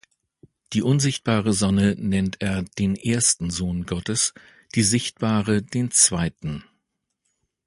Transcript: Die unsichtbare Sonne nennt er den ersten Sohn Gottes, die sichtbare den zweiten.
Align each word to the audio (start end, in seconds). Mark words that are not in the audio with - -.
Die 0.73 0.81
unsichtbare 0.81 1.53
Sonne 1.53 1.93
nennt 1.95 2.41
er 2.41 2.63
den 2.63 2.95
ersten 2.95 3.51
Sohn 3.51 3.85
Gottes, 3.85 4.33
die 4.73 4.81
sichtbare 4.81 5.61
den 5.61 5.91
zweiten. 5.91 6.63